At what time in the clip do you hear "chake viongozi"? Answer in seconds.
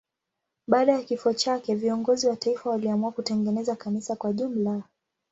1.33-2.27